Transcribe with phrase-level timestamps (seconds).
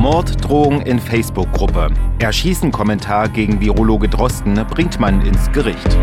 [0.00, 1.88] Morddrohung in Facebook-Gruppe.
[2.20, 5.94] Erschießen-Kommentar gegen Virologe Drosten bringt man ins Gericht.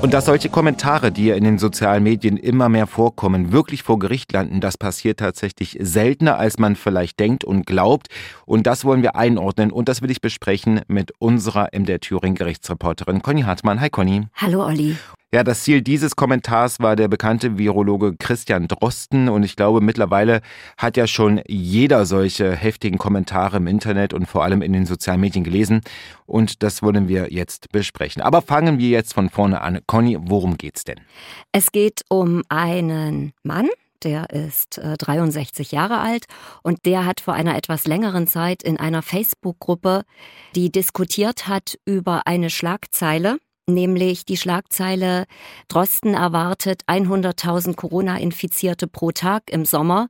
[0.00, 3.98] Und dass solche Kommentare, die ja in den sozialen Medien immer mehr vorkommen, wirklich vor
[3.98, 8.06] Gericht landen, das passiert tatsächlich seltener, als man vielleicht denkt und glaubt.
[8.46, 13.20] Und das wollen wir einordnen und das will ich besprechen mit unserer MDR Thüringen Gerichtsreporterin
[13.20, 13.78] Conny Hartmann.
[13.78, 14.22] Hi Conny.
[14.36, 14.96] Hallo Olli.
[15.34, 20.42] Ja, das Ziel dieses Kommentars war der bekannte Virologe Christian Drosten und ich glaube, mittlerweile
[20.78, 25.20] hat ja schon jeder solche heftigen Kommentare im Internet und vor allem in den sozialen
[25.20, 25.80] Medien gelesen
[26.26, 28.22] und das wollen wir jetzt besprechen.
[28.22, 29.80] Aber fangen wir jetzt von vorne an.
[29.88, 31.00] Conny, worum geht's denn?
[31.50, 33.68] Es geht um einen Mann,
[34.04, 36.26] der ist äh, 63 Jahre alt
[36.62, 40.04] und der hat vor einer etwas längeren Zeit in einer Facebook-Gruppe,
[40.54, 45.24] die diskutiert hat über eine Schlagzeile, nämlich die Schlagzeile
[45.68, 50.08] Drosten erwartet 100.000 Corona-Infizierte pro Tag im Sommer.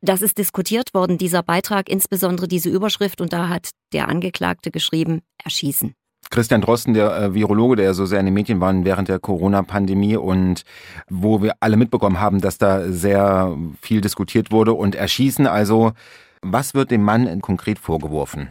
[0.00, 5.22] Das ist diskutiert worden, dieser Beitrag, insbesondere diese Überschrift, und da hat der Angeklagte geschrieben,
[5.42, 5.94] erschießen.
[6.30, 10.16] Christian Drosten, der äh, Virologe, der so sehr in den Medien war während der Corona-Pandemie
[10.16, 10.64] und
[11.08, 15.46] wo wir alle mitbekommen haben, dass da sehr viel diskutiert wurde und erschießen.
[15.46, 15.92] Also
[16.44, 18.50] was wird dem Mann konkret vorgeworfen?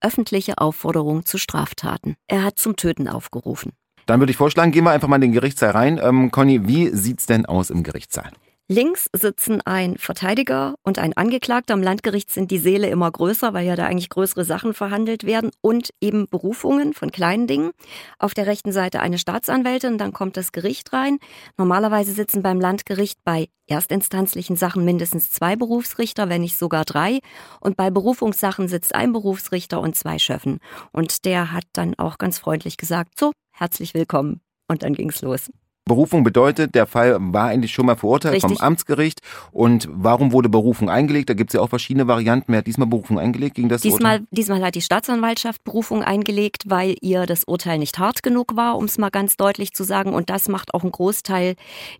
[0.00, 2.16] Öffentliche Aufforderung zu Straftaten.
[2.26, 3.72] Er hat zum Töten aufgerufen.
[4.06, 6.00] Dann würde ich vorschlagen, gehen wir einfach mal in den Gerichtssaal rein.
[6.02, 8.30] Ähm, Conny, wie sieht's denn aus im Gerichtssaal?
[8.66, 11.74] Links sitzen ein Verteidiger und ein Angeklagter.
[11.74, 15.50] Am Landgericht sind die Säle immer größer, weil ja da eigentlich größere Sachen verhandelt werden
[15.60, 17.72] und eben Berufungen von kleinen Dingen.
[18.18, 21.18] Auf der rechten Seite eine Staatsanwältin, dann kommt das Gericht rein.
[21.58, 27.18] Normalerweise sitzen beim Landgericht bei erstinstanzlichen Sachen mindestens zwei Berufsrichter, wenn nicht sogar drei.
[27.60, 30.58] Und bei Berufungssachen sitzt ein Berufsrichter und zwei Schöffen.
[30.90, 34.40] Und der hat dann auch ganz freundlich gesagt, so, herzlich willkommen.
[34.68, 35.50] Und dann ging's los.
[35.86, 38.58] Berufung bedeutet, der Fall war eigentlich schon mal verurteilt Richtig.
[38.58, 39.20] vom Amtsgericht.
[39.52, 41.28] Und warum wurde Berufung eingelegt?
[41.28, 42.52] Da gibt es ja auch verschiedene Varianten.
[42.52, 44.26] Wer hat diesmal Berufung eingelegt gegen das diesmal, Urteil?
[44.30, 48.84] Diesmal hat die Staatsanwaltschaft Berufung eingelegt, weil ihr das Urteil nicht hart genug war, um
[48.84, 50.14] es mal ganz deutlich zu sagen.
[50.14, 51.54] Und das macht auch einen Großteil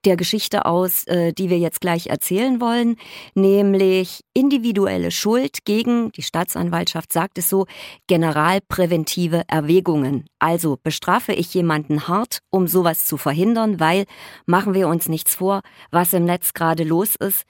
[0.06, 2.96] der Geschichte aus, äh, die wir jetzt gleich erzählen wollen.
[3.34, 7.66] Nämlich individuelle Schuld gegen, die Staatsanwaltschaft sagt es so,
[8.06, 10.24] generalpräventive Erwägungen.
[10.38, 14.04] Also bestrafe ich jemanden hart, um sowas zu verhindern weil,
[14.46, 17.44] machen wir uns nichts vor, was im Netz gerade los ist,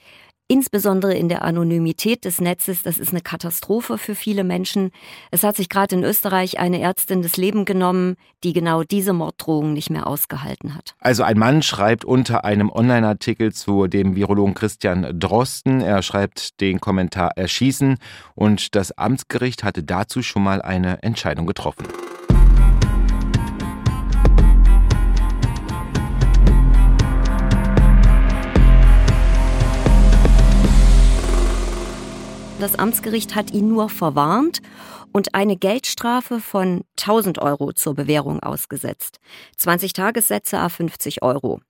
[0.47, 4.91] insbesondere in der Anonymität des Netzes, das ist eine Katastrophe für viele Menschen.
[5.31, 9.73] Es hat sich gerade in Österreich eine Ärztin das Leben genommen, die genau diese Morddrohung
[9.73, 10.95] nicht mehr ausgehalten hat.
[11.01, 16.79] Also ein Mann schreibt unter einem Online-Artikel zu dem Virologen Christian Drosten, er schreibt den
[16.81, 17.97] Kommentar erschießen
[18.35, 21.87] und das Amtsgericht hatte dazu schon mal eine Entscheidung getroffen.
[32.61, 34.63] Das Amtsgericht hat ihn nur verwarnt
[35.13, 39.19] und eine Geldstrafe von 1000 Euro zur Bewährung ausgesetzt.
[39.57, 41.61] 20 Tagessätze a 50 Euro.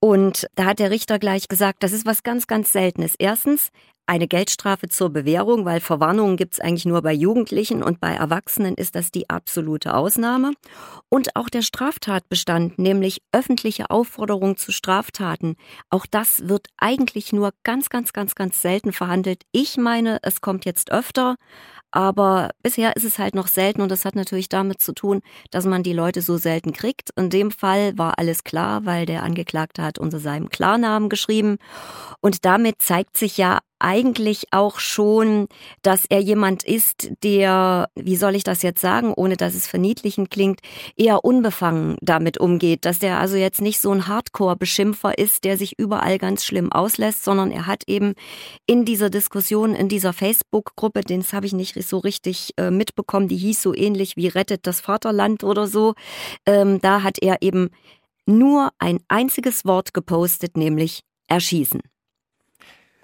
[0.00, 3.14] Und da hat der Richter gleich gesagt, das ist was ganz, ganz Seltenes.
[3.18, 3.70] Erstens,
[4.10, 8.74] eine Geldstrafe zur Bewährung, weil Verwarnungen gibt es eigentlich nur bei Jugendlichen und bei Erwachsenen
[8.74, 10.52] ist das die absolute Ausnahme.
[11.08, 15.54] Und auch der Straftatbestand, nämlich öffentliche Aufforderung zu Straftaten,
[15.90, 19.44] auch das wird eigentlich nur ganz, ganz, ganz, ganz selten verhandelt.
[19.52, 21.36] Ich meine, es kommt jetzt öfter,
[21.92, 25.20] aber bisher ist es halt noch selten und das hat natürlich damit zu tun,
[25.52, 27.10] dass man die Leute so selten kriegt.
[27.16, 31.58] In dem Fall war alles klar, weil der Angeklagte hat unter seinem Klarnamen geschrieben
[32.20, 35.48] und damit zeigt sich ja eigentlich auch schon,
[35.82, 40.30] dass er jemand ist, der, wie soll ich das jetzt sagen, ohne dass es verniedlichend
[40.30, 40.60] klingt,
[40.96, 45.78] eher unbefangen damit umgeht, dass der also jetzt nicht so ein Hardcore-Beschimpfer ist, der sich
[45.78, 48.14] überall ganz schlimm auslässt, sondern er hat eben
[48.66, 53.36] in dieser Diskussion, in dieser Facebook-Gruppe, den habe ich nicht so richtig äh, mitbekommen, die
[53.36, 55.94] hieß so ähnlich wie Rettet das Vaterland oder so,
[56.46, 57.70] ähm, da hat er eben
[58.26, 61.80] nur ein einziges Wort gepostet, nämlich erschießen.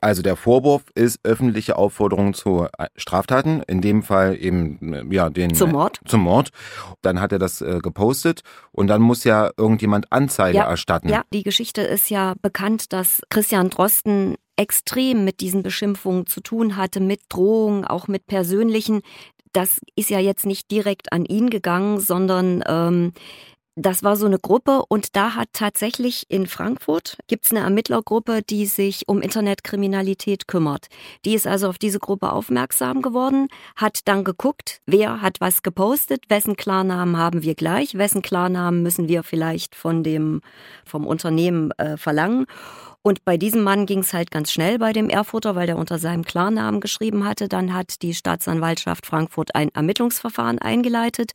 [0.00, 5.30] Also der Vorwurf ist öffentliche Aufforderung zu äh, Straftaten, in dem Fall eben äh, ja
[5.30, 6.00] den zum Mord.
[6.06, 6.50] Zum Mord.
[7.02, 8.42] Dann hat er das äh, gepostet
[8.72, 11.08] und dann muss ja irgendjemand Anzeige ja, erstatten.
[11.08, 16.76] Ja, die Geschichte ist ja bekannt, dass Christian Drosten extrem mit diesen Beschimpfungen zu tun
[16.76, 19.02] hatte, mit Drohungen, auch mit persönlichen.
[19.52, 23.12] Das ist ja jetzt nicht direkt an ihn gegangen, sondern ähm,
[23.76, 28.64] das war so eine Gruppe und da hat tatsächlich in Frankfurt gibt's eine Ermittlergruppe, die
[28.64, 30.86] sich um Internetkriminalität kümmert.
[31.26, 36.24] Die ist also auf diese Gruppe aufmerksam geworden, hat dann geguckt, wer hat was gepostet,
[36.30, 40.40] wessen Klarnamen haben wir gleich, wessen Klarnamen müssen wir vielleicht von dem
[40.86, 42.46] vom Unternehmen äh, verlangen
[43.06, 45.96] Und bei diesem Mann ging es halt ganz schnell bei dem Erfurter, weil der unter
[46.00, 47.46] seinem Klarnamen geschrieben hatte.
[47.46, 51.30] Dann hat die Staatsanwaltschaft Frankfurt ein Ermittlungsverfahren eingeleitet.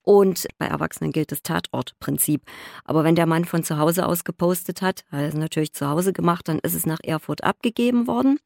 [0.00, 2.40] Und bei Erwachsenen gilt das Tatortprinzip.
[2.86, 5.90] Aber wenn der Mann von zu Hause aus gepostet hat, hat er es natürlich zu
[5.90, 8.38] Hause gemacht, dann ist es nach Erfurt abgegeben worden.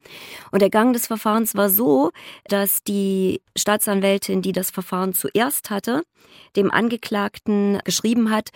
[0.51, 2.11] Und der Gang des Verfahrens war so,
[2.49, 6.03] dass die Staatsanwältin, die das Verfahren zuerst hatte,
[6.55, 8.49] dem Angeklagten geschrieben hat,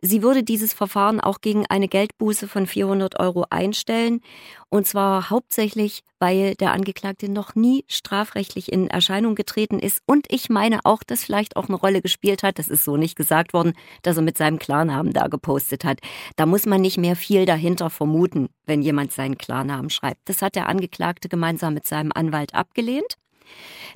[0.00, 4.20] sie würde dieses Verfahren auch gegen eine Geldbuße von 400 Euro einstellen.
[4.68, 10.02] Und zwar hauptsächlich, weil der Angeklagte noch nie strafrechtlich in Erscheinung getreten ist.
[10.06, 13.16] Und ich meine auch, dass vielleicht auch eine Rolle gespielt hat, das ist so nicht
[13.16, 16.00] gesagt worden, dass er mit seinem Klarnamen da gepostet hat.
[16.36, 20.28] Da muss man nicht mehr viel dahinter vermuten, wenn jemand seinen Klarnamen schreibt.
[20.28, 23.16] Das hat der Angeklagte gemeinsam mit seinem Anwalt abgelehnt.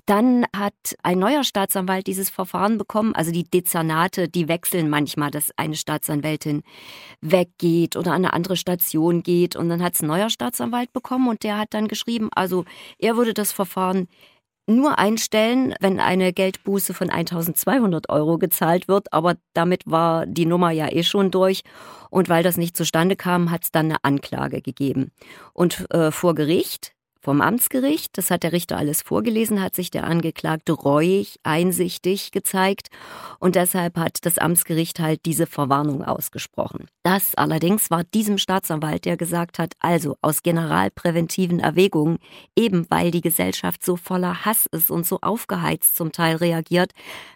[0.06, 3.14] Dann hat ein neuer Staatsanwalt dieses Verfahren bekommen.
[3.14, 6.62] Also die Dezernate, die wechseln manchmal, dass eine Staatsanwältin
[7.20, 9.56] weggeht oder an eine andere Station geht.
[9.56, 12.64] Und dann hat es ein neuer Staatsanwalt bekommen und der hat dann geschrieben, also
[12.98, 14.08] er würde das Verfahren
[14.70, 19.12] nur einstellen, wenn eine Geldbuße von 1200 Euro gezahlt wird.
[19.12, 21.62] Aber damit war die Nummer ja eh schon durch.
[22.10, 25.10] Und weil das nicht zustande kam, hat es dann eine Anklage gegeben.
[25.52, 30.04] Und äh, vor Gericht vom Amtsgericht, das hat der Richter alles vorgelesen, hat sich der
[30.04, 32.88] Angeklagte reuig, einsichtig gezeigt
[33.38, 36.86] und deshalb hat das Amtsgericht halt diese Verwarnung ausgesprochen.
[37.02, 42.18] Das allerdings war diesem Staatsanwalt, der gesagt hat, also aus generalpräventiven Erwägungen,
[42.56, 46.92] eben weil die Gesellschaft so voller Hass ist und so aufgeheizt zum Teil reagiert,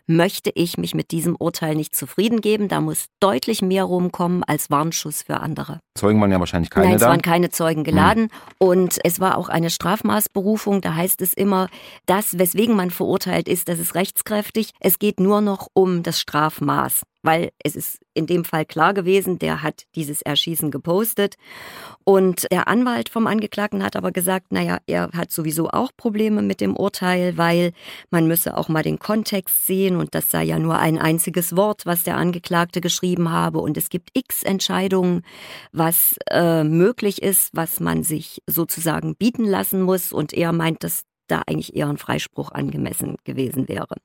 [0.06, 2.68] möchte ich mich mit diesem Urteil nicht zufrieden geben.
[2.68, 5.80] Da muss deutlich mehr rumkommen als Warnschuss für andere.
[5.94, 7.08] Zeugen waren ja wahrscheinlich keine Nein, es da.
[7.08, 8.30] waren keine Zeugen geladen hm.
[8.58, 10.80] und es war auch eine Strafmaßberufung.
[10.80, 11.68] Da heißt es immer,
[12.06, 14.70] das, weswegen man verurteilt ist, das ist rechtskräftig.
[14.80, 19.38] Es geht nur noch um das Strafmaß weil es ist in dem Fall klar gewesen,
[19.38, 21.36] der hat dieses Erschießen gepostet.
[22.04, 26.60] Und der Anwalt vom Angeklagten hat aber gesagt, naja, er hat sowieso auch Probleme mit
[26.60, 27.72] dem Urteil, weil
[28.10, 31.86] man müsse auch mal den Kontext sehen und das sei ja nur ein einziges Wort,
[31.86, 33.58] was der Angeklagte geschrieben habe.
[33.60, 35.22] Und es gibt x Entscheidungen,
[35.72, 40.12] was äh, möglich ist, was man sich sozusagen bieten lassen muss.
[40.12, 43.96] Und er meint, dass da eigentlich eher ein Freispruch angemessen gewesen wäre.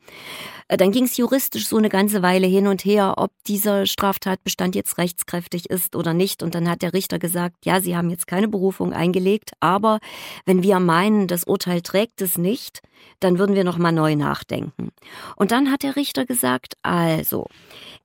[0.67, 4.75] Äh, dann ging es juristisch so eine ganze Weile hin und her, ob dieser Straftatbestand
[4.75, 6.43] jetzt rechtskräftig ist oder nicht.
[6.43, 9.99] Und dann hat der Richter gesagt, ja, Sie haben jetzt keine Berufung eingelegt, aber
[10.45, 12.81] wenn wir meinen, das Urteil trägt es nicht,
[13.19, 14.91] dann würden wir noch mal neu nachdenken.
[15.35, 17.47] Und dann hat der Richter gesagt, also,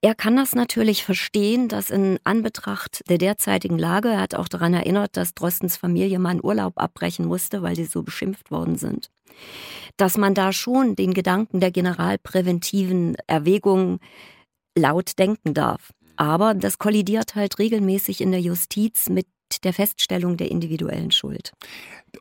[0.00, 4.74] er kann das natürlich verstehen, dass in Anbetracht der derzeitigen Lage, er hat auch daran
[4.74, 9.03] erinnert, dass Drostens Familie mal einen Urlaub abbrechen musste, weil sie so beschimpft worden sind,
[9.96, 13.98] dass man da schon den Gedanken der generalpräventiven Erwägungen
[14.76, 15.92] laut denken darf.
[16.16, 19.26] Aber das kollidiert halt regelmäßig in der Justiz mit
[19.62, 21.52] der Feststellung der individuellen Schuld.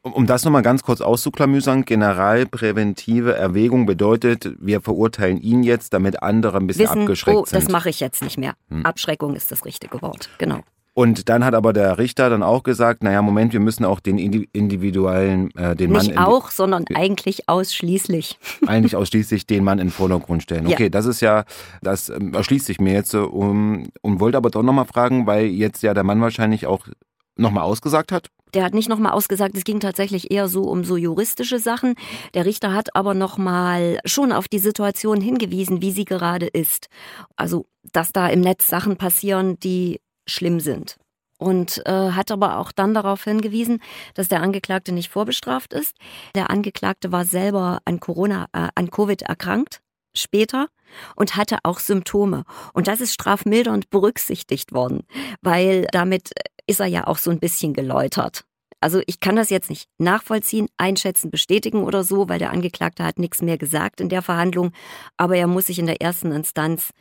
[0.02, 6.58] Um das nochmal ganz kurz auszuklamüsern, generalpräventive Erwägung bedeutet, wir verurteilen ihn jetzt, damit andere
[6.58, 7.62] ein bisschen Wissen, abgeschreckt oh, sind.
[7.62, 8.54] Das mache ich jetzt nicht mehr.
[8.70, 8.86] Hm.
[8.86, 10.62] Abschreckung ist das richtige Wort, genau.
[10.96, 14.18] Und dann hat aber der Richter dann auch gesagt, naja, Moment, wir müssen auch den
[14.18, 16.26] individuellen, äh, den Nicht Mann...
[16.26, 18.38] auch, sondern eigentlich ausschließlich.
[18.68, 20.68] Eigentlich ausschließlich den Mann in den Vordergrund stellen.
[20.68, 20.90] Okay, ja.
[20.90, 21.46] das ist ja,
[21.82, 25.82] das ähm, erschließt sich mir jetzt um, und wollte aber doch nochmal fragen, weil jetzt
[25.82, 26.88] ja der Mann wahrscheinlich auch
[27.36, 28.30] nochmal ausgesagt hat?
[28.54, 31.96] Der hat nicht nochmal ausgesagt, es ging tatsächlich eher so um so juristische Sachen.
[32.36, 36.88] Der Richter hat aber nochmal schon auf die Situation hingewiesen, wie sie gerade ist.
[37.36, 40.98] Also, dass da im Netz Sachen passieren, die schlimm sind.
[41.38, 43.82] Und äh, hat aber auch dann darauf hingewiesen,
[44.14, 45.96] dass der Angeklagte nicht vorbestraft ist.
[46.36, 49.82] Der Angeklagte war selber an Corona, äh, an Covid erkrankt
[50.16, 50.68] später
[51.16, 52.44] und hatte auch Symptome.
[52.74, 55.04] Und das ist strafmildernd berücksichtigt worden,
[55.42, 56.32] weil damit
[56.68, 58.46] ist er ja auch so ein bisschen geläutert.
[58.80, 63.18] Also ich kann das jetzt nicht nachvollziehen, einschätzen, bestätigen oder so, weil der Angeklagte hat
[63.18, 64.72] nichts mehr gesagt in der Verhandlung,
[65.16, 66.92] aber er muss sich in der ersten Instanz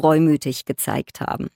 [0.00, 1.48] reumütig gezeigt haben.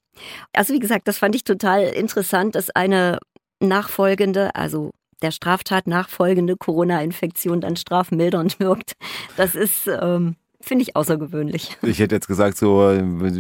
[0.52, 3.18] Also wie gesagt, das fand ich total interessant, dass eine
[3.61, 4.92] nachfolgende, also
[5.23, 8.92] der Straftat nachfolgende Corona-Infektion dann strafmildernd wirkt.
[9.37, 11.76] Das ist ähm, Finde ich außergewöhnlich.
[11.83, 12.92] Ich hätte jetzt gesagt, so,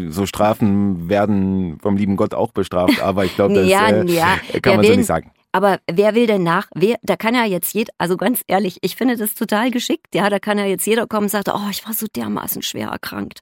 [0.08, 4.38] so Strafen werden vom lieben Gott auch bestraft, aber ich glaube, das ja, äh, ja.
[4.62, 5.32] kann man will, so nicht sagen.
[5.50, 6.68] Aber wer will denn nach?
[6.74, 10.14] Wer, da kann ja jetzt jeder, also ganz ehrlich, ich finde das total geschickt.
[10.14, 12.88] Ja, da kann ja jetzt jeder kommen und sagt, oh, ich war so dermaßen schwer
[12.88, 13.40] erkrankt.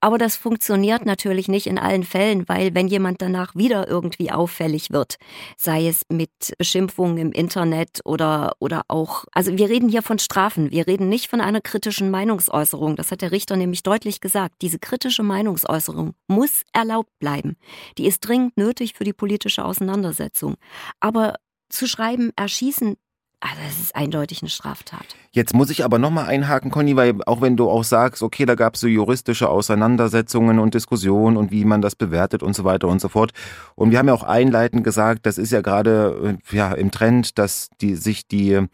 [0.00, 4.90] Aber das funktioniert natürlich nicht in allen Fällen, weil wenn jemand danach wieder irgendwie auffällig
[4.90, 5.16] wird,
[5.56, 10.70] sei es mit Beschimpfungen im Internet oder, oder auch, also wir reden hier von Strafen,
[10.70, 12.96] wir reden nicht von einer kritischen Meinungsäußerung.
[12.96, 14.62] Das hat der Richter nämlich deutlich gesagt.
[14.62, 17.56] Diese kritische Meinungsäußerung muss erlaubt bleiben.
[17.98, 20.56] Die ist dringend nötig für die politische Auseinandersetzung.
[21.00, 21.34] Aber
[21.68, 22.96] zu schreiben, erschießen,
[23.40, 25.16] also das ist eindeutig eine Straftat.
[25.30, 28.54] Jetzt muss ich aber nochmal einhaken, Conny, weil auch wenn du auch sagst, okay, da
[28.54, 32.88] gab es so juristische Auseinandersetzungen und Diskussionen und wie man das bewertet und so weiter
[32.88, 33.32] und so fort.
[33.76, 37.38] Und wir haben ja auch einleitend gesagt, das ist ja gerade äh, ja, im Trend,
[37.38, 38.66] dass die, sich die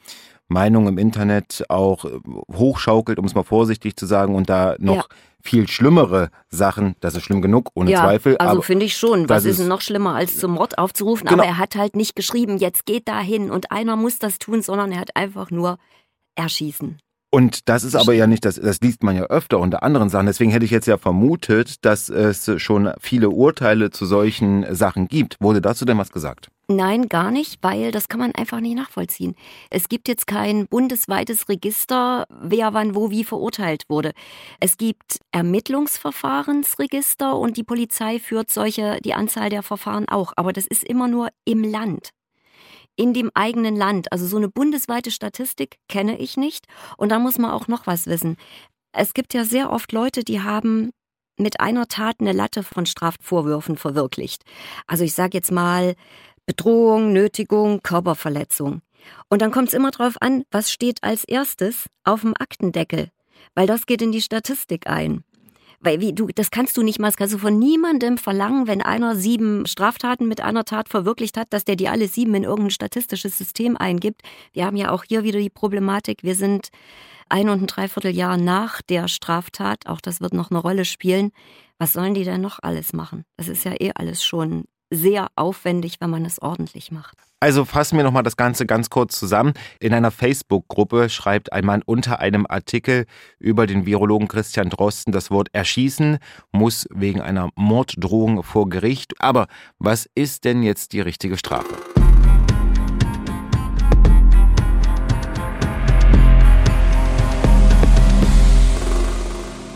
[0.49, 2.19] Meinung im Internet auch äh,
[2.53, 5.17] hochschaukelt, um es mal vorsichtig zu sagen, und da noch ja.
[5.47, 8.37] Viel schlimmere Sachen, das ist schlimm genug, ohne ja, Zweifel.
[8.39, 9.29] Also finde ich schon.
[9.29, 11.27] Was ist noch schlimmer, als zum Mord aufzurufen?
[11.27, 11.43] Genau.
[11.43, 14.63] Aber er hat halt nicht geschrieben, jetzt geht da hin und einer muss das tun,
[14.63, 15.79] sondern er hat einfach nur
[16.35, 16.99] erschießen.
[17.31, 20.27] Und das ist aber ja nicht, das, das liest man ja öfter unter anderen Sachen.
[20.27, 25.37] Deswegen hätte ich jetzt ja vermutet, dass es schon viele Urteile zu solchen Sachen gibt.
[25.41, 26.49] Wurde dazu denn was gesagt?
[26.69, 29.37] Nein, gar nicht, weil das kann man einfach nicht nachvollziehen.
[29.71, 34.11] Es gibt jetzt kein bundesweites Register, wer wann wo wie verurteilt wurde.
[34.59, 40.33] Es gibt Ermittlungsverfahrensregister und die Polizei führt solche, die Anzahl der Verfahren auch.
[40.35, 42.11] Aber das ist immer nur im Land
[42.97, 44.11] in dem eigenen Land.
[44.11, 46.67] Also so eine bundesweite Statistik kenne ich nicht.
[46.97, 48.37] Und da muss man auch noch was wissen.
[48.93, 50.91] Es gibt ja sehr oft Leute, die haben
[51.39, 54.43] mit einer Tat eine Latte von Strafvorwürfen verwirklicht.
[54.87, 55.95] Also ich sage jetzt mal
[56.47, 58.83] Bedrohung, Nötigung, Körperverletzung.
[59.29, 63.11] Und dann kommt es immer darauf an, was steht als erstes auf dem Aktendeckel,
[63.55, 65.25] weil das geht in die Statistik ein.
[65.81, 68.81] Weil wie du, das kannst du nicht mal, das kannst du von niemandem verlangen, wenn
[68.81, 72.71] einer sieben Straftaten mit einer Tat verwirklicht hat, dass der die alle sieben in irgendein
[72.71, 74.23] statistisches System eingibt.
[74.53, 76.69] Wir haben ja auch hier wieder die Problematik, wir sind
[77.29, 81.33] ein und ein Dreivierteljahr nach der Straftat, auch das wird noch eine Rolle spielen.
[81.79, 83.25] Was sollen die denn noch alles machen?
[83.37, 87.17] Das ist ja eh alles schon sehr aufwendig, wenn man es ordentlich macht.
[87.39, 89.53] Also fassen wir nochmal das Ganze ganz kurz zusammen.
[89.79, 93.05] In einer Facebook-Gruppe schreibt ein Mann unter einem Artikel
[93.39, 96.19] über den Virologen Christian Drosten das Wort erschießen,
[96.53, 99.21] muss wegen einer Morddrohung vor Gericht.
[99.21, 101.75] Aber was ist denn jetzt die richtige Strafe?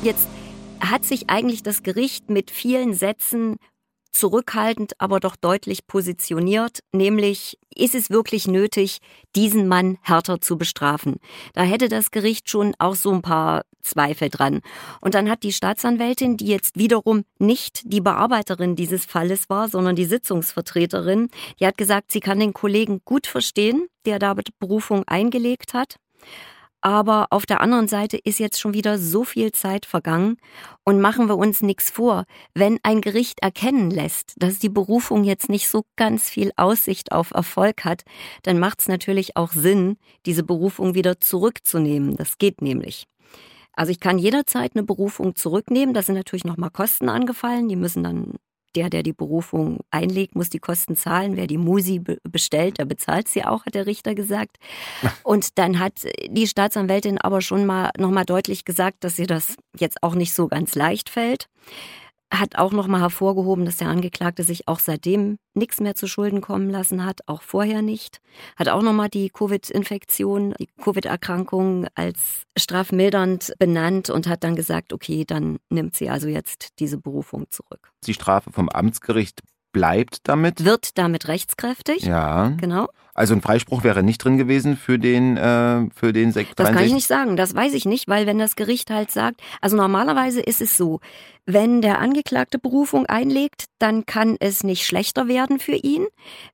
[0.02, 0.28] Jetzt
[0.80, 3.56] hat sich eigentlich das Gericht mit vielen Sätzen
[4.12, 8.98] zurückhaltend, aber doch deutlich positioniert, nämlich ist es wirklich nötig,
[9.36, 11.16] diesen Mann härter zu bestrafen.
[11.54, 14.60] Da hätte das Gericht schon auch so ein paar Zweifel dran.
[15.00, 19.96] Und dann hat die Staatsanwältin, die jetzt wiederum nicht die Bearbeiterin dieses Falles war, sondern
[19.96, 25.74] die Sitzungsvertreterin, die hat gesagt, sie kann den Kollegen gut verstehen, der da Berufung eingelegt
[25.74, 25.96] hat.
[26.82, 30.38] Aber auf der anderen Seite ist jetzt schon wieder so viel Zeit vergangen
[30.84, 32.24] und machen wir uns nichts vor.
[32.54, 37.32] Wenn ein Gericht erkennen lässt, dass die Berufung jetzt nicht so ganz viel Aussicht auf
[37.32, 38.02] Erfolg hat,
[38.44, 42.16] dann macht es natürlich auch Sinn, diese Berufung wieder zurückzunehmen.
[42.16, 43.06] Das geht nämlich.
[43.74, 45.94] Also ich kann jederzeit eine Berufung zurücknehmen.
[45.94, 47.68] Da sind natürlich nochmal Kosten angefallen.
[47.68, 48.34] Die müssen dann
[48.76, 51.36] der, der die Berufung einlegt, muss die Kosten zahlen.
[51.36, 54.56] Wer die Musi bestellt, der bezahlt sie auch, hat der Richter gesagt.
[55.22, 60.02] Und dann hat die Staatsanwältin aber schon mal nochmal deutlich gesagt, dass ihr das jetzt
[60.02, 61.48] auch nicht so ganz leicht fällt
[62.32, 66.70] hat auch nochmal hervorgehoben, dass der Angeklagte sich auch seitdem nichts mehr zu Schulden kommen
[66.70, 68.20] lassen hat, auch vorher nicht.
[68.56, 75.24] Hat auch nochmal die Covid-Infektion, die Covid-Erkrankung als strafmildernd benannt und hat dann gesagt, okay,
[75.26, 77.90] dann nimmt sie also jetzt diese Berufung zurück.
[78.06, 79.42] Die Strafe vom Amtsgericht
[79.72, 80.64] bleibt damit?
[80.64, 82.02] Wird damit rechtskräftig.
[82.02, 82.48] Ja.
[82.60, 82.88] Genau.
[83.14, 86.58] Also ein Freispruch wäre nicht drin gewesen für den äh, für den Sekt.
[86.58, 89.42] Das kann ich nicht sagen, das weiß ich nicht, weil wenn das Gericht halt sagt,
[89.60, 91.00] also normalerweise ist es so,
[91.44, 96.06] wenn der Angeklagte Berufung einlegt, dann kann es nicht schlechter werden für ihn.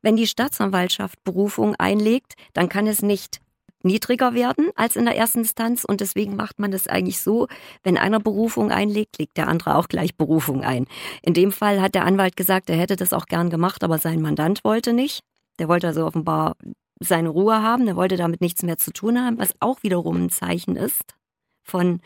[0.02, 3.40] Wenn die Staatsanwaltschaft Berufung einlegt, dann kann es nicht
[3.86, 7.48] niedriger werden als in der ersten Instanz und deswegen macht man das eigentlich so,
[7.82, 10.86] wenn einer Berufung einlegt, legt der andere auch gleich Berufung ein.
[11.22, 14.20] In dem Fall hat der Anwalt gesagt, er hätte das auch gern gemacht, aber sein
[14.20, 15.20] Mandant wollte nicht.
[15.58, 16.56] Der wollte also offenbar
[17.00, 20.30] seine Ruhe haben, der wollte damit nichts mehr zu tun haben, was auch wiederum ein
[20.30, 21.14] Zeichen ist
[21.62, 22.00] von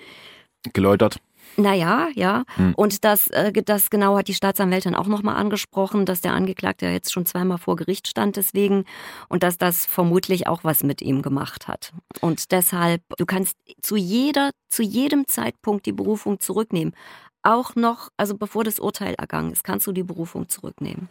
[0.72, 1.20] geläutert.
[1.56, 2.44] Naja, ja.
[2.56, 2.74] Hm.
[2.74, 6.92] Und das, äh, das genau hat die Staatsanwältin auch nochmal angesprochen, dass der Angeklagte ja
[6.92, 8.84] jetzt schon zweimal vor Gericht stand deswegen
[9.28, 11.92] und dass das vermutlich auch was mit ihm gemacht hat.
[12.20, 16.94] Und deshalb, du kannst zu jeder, zu jedem Zeitpunkt die Berufung zurücknehmen.
[17.42, 21.08] Auch noch, also bevor das Urteil ergangen ist, kannst du die Berufung zurücknehmen.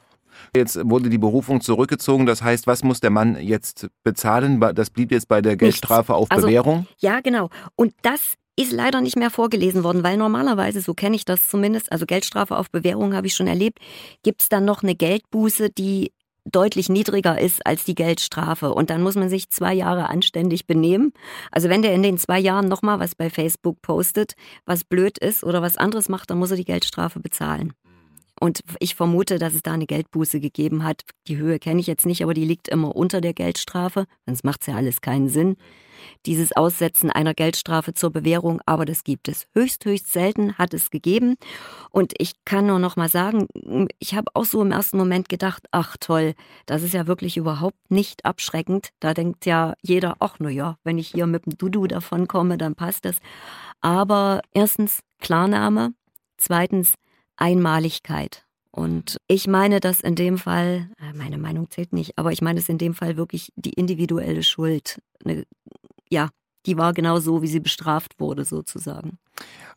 [0.55, 2.25] Jetzt wurde die Berufung zurückgezogen.
[2.25, 4.60] Das heißt, was muss der Mann jetzt bezahlen?
[4.74, 6.24] Das blieb jetzt bei der Geldstrafe Nichts.
[6.24, 6.88] auf also, Bewährung?
[7.00, 7.50] Ja, genau.
[7.75, 11.91] Und das ist leider nicht mehr vorgelesen worden, weil normalerweise, so kenne ich das zumindest,
[11.91, 13.79] also Geldstrafe auf Bewährung habe ich schon erlebt,
[14.21, 16.11] gibt es dann noch eine Geldbuße, die
[16.43, 18.73] deutlich niedriger ist als die Geldstrafe.
[18.73, 21.13] Und dann muss man sich zwei Jahre anständig benehmen.
[21.51, 24.33] Also wenn der in den zwei Jahren nochmal was bei Facebook postet,
[24.65, 27.73] was blöd ist oder was anderes macht, dann muss er die Geldstrafe bezahlen.
[28.39, 31.03] Und ich vermute, dass es da eine Geldbuße gegeben hat.
[31.27, 34.05] Die Höhe kenne ich jetzt nicht, aber die liegt immer unter der Geldstrafe.
[34.25, 35.58] Sonst macht es ja alles keinen Sinn.
[36.25, 39.48] Dieses Aussetzen einer Geldstrafe zur Bewährung, aber das gibt es.
[39.53, 41.36] Höchst, höchst selten hat es gegeben.
[41.91, 43.48] Und ich kann nur noch mal sagen,
[44.00, 46.34] ich habe auch so im ersten Moment gedacht, ach toll,
[46.65, 48.91] das ist ja wirklich überhaupt nicht abschreckend.
[49.01, 52.58] Da denkt ja jeder, ach na ja, wenn ich hier mit dem Dudu davon komme,
[52.58, 53.17] dann passt das.
[53.81, 55.93] Aber erstens Klarname,
[56.38, 56.93] zweitens
[57.39, 58.46] Einmaligkeit.
[58.72, 62.60] Und ich meine, dass in dem Fall, äh, meine Meinung zählt nicht, aber ich meine,
[62.60, 65.46] es in dem Fall wirklich die individuelle Schuld, eine,
[66.10, 66.29] ja,
[66.65, 69.17] die war genau so, wie sie bestraft wurde, sozusagen.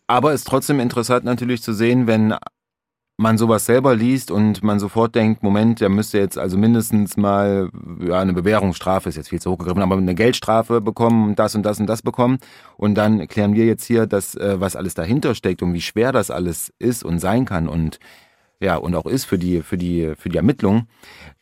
[0.07, 2.35] Aber es ist trotzdem interessant natürlich zu sehen, wenn
[3.23, 7.71] man sowas selber liest und man sofort denkt, Moment, der müsste jetzt also mindestens mal
[8.01, 11.63] ja, eine Bewährungsstrafe, ist jetzt viel zu hochgegriffen, aber eine Geldstrafe bekommen und das und
[11.63, 12.39] das und das bekommen.
[12.77, 16.13] Und dann erklären wir jetzt hier, dass, äh, was alles dahinter steckt und wie schwer
[16.13, 17.99] das alles ist und sein kann und
[18.61, 20.87] ja, und auch ist für die, für die, für die Ermittlung,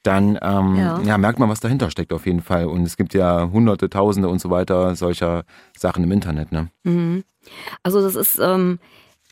[0.03, 1.01] dann ähm, ja.
[1.03, 1.19] ja.
[1.19, 2.65] merkt man, was dahinter steckt auf jeden Fall.
[2.65, 5.45] Und es gibt ja hunderte, tausende und so weiter solcher
[5.77, 6.71] Sachen im Internet, ne?
[6.83, 7.25] Mhm.
[7.83, 8.79] Also das ist, ähm,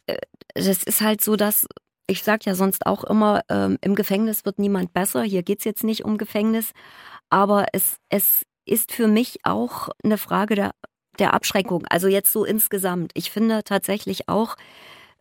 [0.06, 0.18] äh,
[0.54, 1.66] das ist halt so, dass
[2.08, 5.22] ich sage ja sonst auch immer, ähm, im Gefängnis wird niemand besser.
[5.22, 6.72] Hier geht es jetzt nicht um Gefängnis.
[7.30, 10.72] Aber es, es ist für mich auch eine Frage der,
[11.18, 11.86] der Abschreckung.
[11.88, 13.12] Also jetzt so insgesamt.
[13.14, 14.56] Ich finde tatsächlich auch,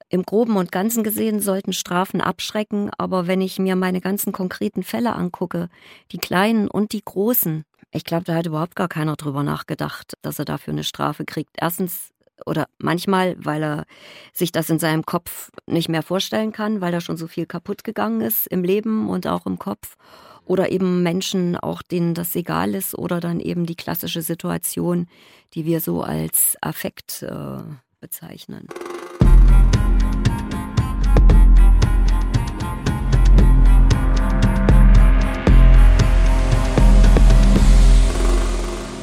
[0.10, 2.90] im groben und ganzen gesehen sollten Strafen abschrecken.
[2.98, 5.70] Aber wenn ich mir meine ganzen konkreten Fälle angucke,
[6.12, 10.40] die kleinen und die großen, ich glaube, da hat überhaupt gar keiner drüber nachgedacht, dass
[10.40, 11.58] er dafür eine Strafe kriegt.
[11.60, 12.12] Erstens
[12.46, 13.86] oder manchmal, weil er
[14.34, 17.84] sich das in seinem Kopf nicht mehr vorstellen kann, weil da schon so viel kaputt
[17.84, 19.98] gegangen ist im Leben und auch im Kopf.
[20.46, 25.08] Oder eben Menschen, auch denen das egal ist, oder dann eben die klassische Situation,
[25.54, 27.60] die wir so als Affekt äh,
[28.00, 28.68] bezeichnen.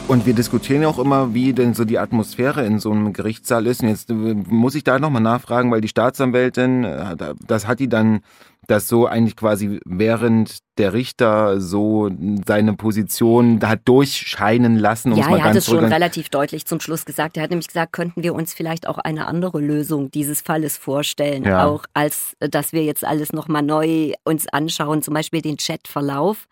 [0.06, 3.67] Und wir diskutieren ja auch immer, wie denn so die Atmosphäre in so einem Gerichtssaal
[3.67, 3.82] ist.
[3.82, 7.88] Und jetzt äh, muss ich da nochmal nachfragen, weil die Staatsanwältin, äh, das hat die
[7.88, 8.21] dann
[8.66, 12.10] das so eigentlich quasi während der Richter so
[12.44, 15.12] seine Position da durchscheinen lassen.
[15.12, 17.36] Um ja, er hat es schon relativ deutlich zum Schluss gesagt.
[17.36, 21.44] Er hat nämlich gesagt, könnten wir uns vielleicht auch eine andere Lösung dieses Falles vorstellen,
[21.44, 21.66] ja.
[21.66, 26.48] auch als dass wir jetzt alles nochmal neu uns anschauen, zum Beispiel den Chatverlauf.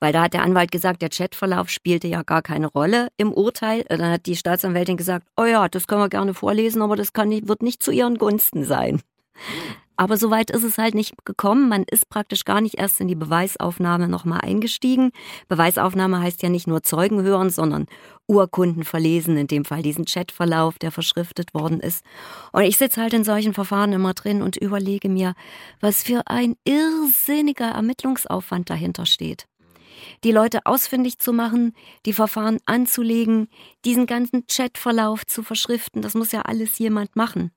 [0.00, 3.84] Weil da hat der Anwalt gesagt, der Chatverlauf spielte ja gar keine Rolle im Urteil.
[3.88, 7.28] Dann hat die Staatsanwältin gesagt, oh ja, das können wir gerne vorlesen, aber das kann
[7.28, 9.00] nicht, wird nicht zu ihren Gunsten sein.
[10.00, 11.68] Aber soweit ist es halt nicht gekommen.
[11.68, 15.10] Man ist praktisch gar nicht erst in die Beweisaufnahme nochmal eingestiegen.
[15.48, 17.84] Beweisaufnahme heißt ja nicht nur Zeugen hören, sondern
[18.26, 22.02] Urkunden verlesen, in dem Fall diesen Chatverlauf, der verschriftet worden ist.
[22.50, 25.34] Und ich sitze halt in solchen Verfahren immer drin und überlege mir,
[25.80, 29.46] was für ein irrsinniger Ermittlungsaufwand dahinter steht
[30.24, 31.74] die Leute ausfindig zu machen,
[32.06, 33.48] die Verfahren anzulegen,
[33.84, 37.50] diesen ganzen Chatverlauf zu verschriften, das muss ja alles jemand machen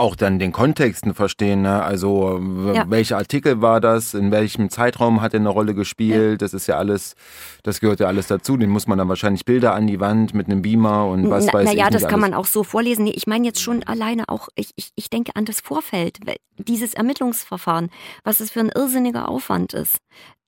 [0.00, 1.62] auch dann den Kontexten verstehen.
[1.62, 1.82] Ne?
[1.82, 2.40] Also
[2.74, 2.88] ja.
[2.88, 6.36] welcher Artikel war das, in welchem Zeitraum hat er eine Rolle gespielt, ja.
[6.38, 7.14] das ist ja alles,
[7.62, 8.56] das gehört ja alles dazu.
[8.56, 11.52] Den muss man dann wahrscheinlich Bilder an die Wand mit einem Beamer und was na,
[11.52, 11.78] weiß na ich.
[11.78, 12.30] Naja, das kann alles.
[12.30, 13.04] man auch so vorlesen.
[13.04, 16.18] Nee, ich meine jetzt schon alleine auch, ich, ich, ich denke an das Vorfeld,
[16.56, 17.90] dieses Ermittlungsverfahren,
[18.24, 19.98] was es für ein irrsinniger Aufwand ist,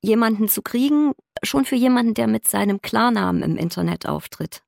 [0.01, 1.13] jemanden zu kriegen,
[1.43, 4.63] schon für jemanden, der mit seinem Klarnamen im Internet auftritt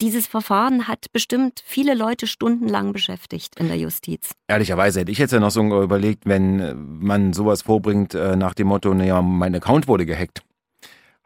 [0.00, 4.32] dieses Verfahren hat bestimmt viele Leute stundenlang beschäftigt in der Justiz.
[4.48, 8.68] Ehrlicherweise hätte ich jetzt ja noch so überlegt, wenn man sowas vorbringt äh, nach dem
[8.68, 10.42] Motto, naja, mein Account wurde gehackt.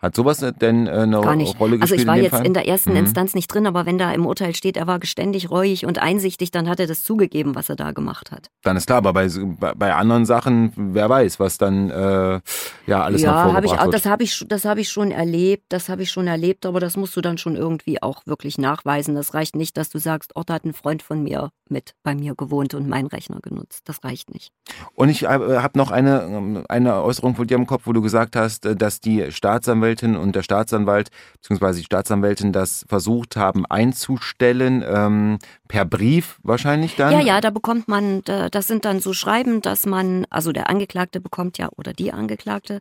[0.00, 1.58] Hat sowas denn äh, eine Gar nicht.
[1.58, 1.82] Rolle gespielt?
[1.82, 2.46] Also ich war in jetzt Fall?
[2.46, 2.98] in der ersten mhm.
[2.98, 6.52] Instanz nicht drin, aber wenn da im Urteil steht, er war geständig, reuig und einsichtig,
[6.52, 8.48] dann hat er das zugegeben, was er da gemacht hat.
[8.62, 12.40] Dann ist klar, aber bei, bei anderen Sachen, wer weiß, was dann äh,
[12.86, 13.94] ja alles ja, noch vorgebracht hab ich, wird.
[13.94, 16.96] Das habe ich, das hab ich schon erlebt, das habe ich schon erlebt, aber das
[16.96, 19.16] musst du dann schon irgendwie auch wirklich nachweisen.
[19.16, 22.14] Das reicht nicht, dass du sagst, oh, da hat ein Freund von mir mit bei
[22.14, 23.82] mir gewohnt und meinen Rechner genutzt.
[23.86, 24.52] Das reicht nicht.
[24.94, 28.36] Und ich äh, habe noch eine, eine Äußerung von dir im Kopf, wo du gesagt
[28.36, 31.10] hast, äh, dass die Staatsanwältin und der Staatsanwalt
[31.42, 31.78] bzw.
[31.78, 37.12] die Staatsanwältin das versucht haben einzustellen, ähm, per Brief wahrscheinlich dann?
[37.12, 41.20] Ja, ja, da bekommt man, das sind dann so Schreiben, dass man, also der Angeklagte
[41.20, 42.80] bekommt ja, oder die Angeklagte,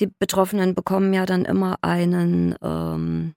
[0.00, 3.34] die Betroffenen bekommen ja dann immer einen, ähm,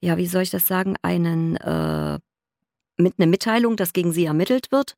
[0.00, 2.18] ja, wie soll ich das sagen, einen äh,
[2.98, 4.96] mit einer Mitteilung, dass gegen sie ermittelt wird.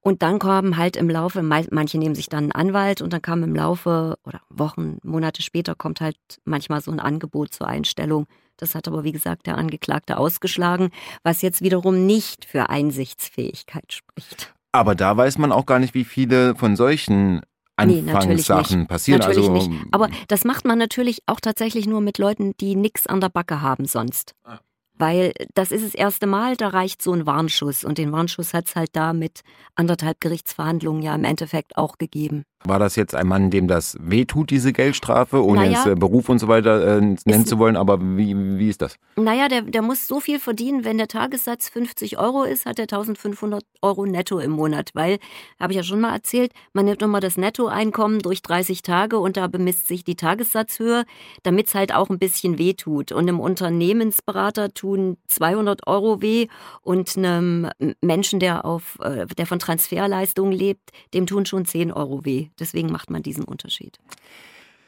[0.00, 3.42] Und dann kommen halt im Laufe, manche nehmen sich dann einen Anwalt und dann kam
[3.42, 8.26] im Laufe oder Wochen, Monate später kommt halt manchmal so ein Angebot zur Einstellung.
[8.56, 10.90] Das hat aber, wie gesagt, der Angeklagte ausgeschlagen,
[11.22, 14.54] was jetzt wiederum nicht für Einsichtsfähigkeit spricht.
[14.72, 17.40] Aber da weiß man auch gar nicht, wie viele von solchen
[17.76, 19.20] Anfangssachen nee, passieren.
[19.20, 19.86] Natürlich also, nicht.
[19.90, 23.62] Aber das macht man natürlich auch tatsächlich nur mit Leuten, die nichts an der Backe
[23.62, 24.34] haben sonst.
[24.44, 24.60] Ah.
[25.00, 27.84] Weil das ist das erste Mal, da reicht so ein Warnschuss.
[27.84, 29.40] Und den Warnschuss hat es halt da mit
[29.74, 32.44] anderthalb Gerichtsverhandlungen ja im Endeffekt auch gegeben.
[32.64, 36.28] War das jetzt ein Mann, dem das wehtut, diese Geldstrafe, ohne naja, jetzt äh, Beruf
[36.28, 37.74] und so weiter äh, nennen zu wollen?
[37.74, 38.96] Aber wie, wie ist das?
[39.16, 42.82] Naja, der, der muss so viel verdienen, wenn der Tagessatz 50 Euro ist, hat er
[42.82, 44.90] 1500 Euro netto im Monat.
[44.92, 45.18] Weil,
[45.58, 49.38] habe ich ja schon mal erzählt, man nimmt immer das Nettoeinkommen durch 30 Tage und
[49.38, 51.04] da bemisst sich die Tagessatzhöhe,
[51.42, 53.10] damit es halt auch ein bisschen wehtut.
[53.10, 56.48] Und einem Unternehmensberater tun 200 Euro weh
[56.82, 62.24] und einem Menschen, der, auf, äh, der von Transferleistungen lebt, dem tun schon 10 Euro
[62.24, 62.48] weh.
[62.58, 63.98] Deswegen macht man diesen Unterschied.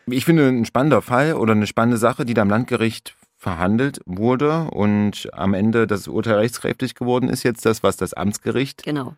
[0.06, 4.68] Ich finde ein spannender Fall oder eine spannende Sache, die da am Landgericht verhandelt wurde
[4.70, 9.14] und am Ende das Urteil rechtskräftig geworden ist, jetzt das, was das Amtsgericht genau.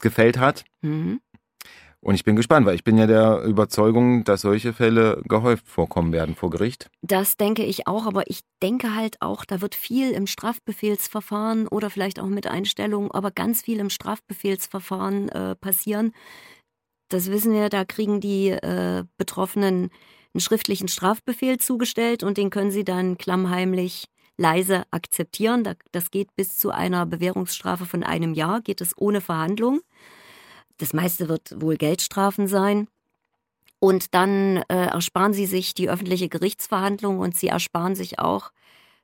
[0.00, 0.64] gefällt hat.
[0.82, 1.20] Mhm.
[2.04, 6.12] Und ich bin gespannt, weil ich bin ja der Überzeugung, dass solche Fälle gehäuft vorkommen
[6.12, 6.90] werden vor Gericht.
[7.00, 11.88] Das denke ich auch, aber ich denke halt auch, da wird viel im Strafbefehlsverfahren oder
[11.88, 16.12] vielleicht auch mit Einstellung, aber ganz viel im Strafbefehlsverfahren äh, passieren,
[17.08, 19.90] das wissen wir, da kriegen die äh, Betroffenen
[20.34, 25.66] einen schriftlichen Strafbefehl zugestellt und den können sie dann klammheimlich leise akzeptieren.
[25.92, 29.80] Das geht bis zu einer Bewährungsstrafe von einem Jahr, geht es ohne Verhandlung.
[30.78, 32.88] Das meiste wird wohl Geldstrafen sein.
[33.78, 38.50] Und dann äh, ersparen sie sich die öffentliche Gerichtsverhandlung und sie ersparen sich auch,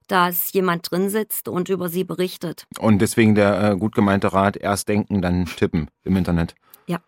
[0.07, 2.67] dass jemand drin sitzt und über sie berichtet.
[2.79, 6.55] Und deswegen der äh, gut gemeinte Rat, erst denken, dann tippen im Internet.
[6.87, 7.01] Ja.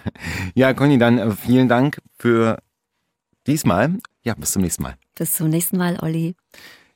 [0.54, 2.58] ja, Conny, dann äh, vielen Dank für
[3.46, 3.98] diesmal.
[4.22, 4.96] Ja, bis zum nächsten Mal.
[5.14, 6.34] Bis zum nächsten Mal, Olli.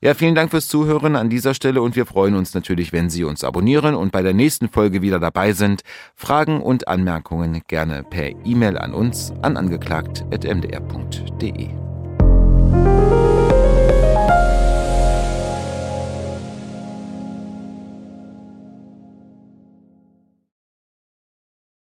[0.05, 3.23] Ja, vielen Dank fürs Zuhören an dieser Stelle und wir freuen uns natürlich, wenn Sie
[3.23, 5.83] uns abonnieren und bei der nächsten Folge wieder dabei sind.
[6.17, 11.69] Fragen und Anmerkungen gerne per E-Mail an uns an angeklagt.mdr.de.